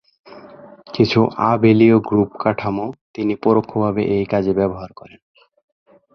[0.93, 1.19] কিছু
[1.49, 5.19] আবেলীয় গ্রুপ কাঠামো তিনি পরোক্ষ ভাবে এই কাজে ব্যবহার করেন।